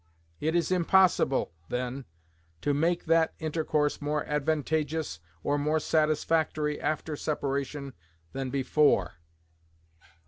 It 0.39 0.55
is 0.55 0.71
impossible, 0.71 1.53
then, 1.69 2.05
to 2.61 2.73
make 2.73 3.05
that 3.05 3.35
intercourse 3.37 4.01
more 4.01 4.25
advantageous 4.25 5.19
or 5.43 5.59
more 5.59 5.79
satisfactory 5.79 6.81
after 6.81 7.15
separation 7.15 7.93
than 8.33 8.49
before. 8.49 9.17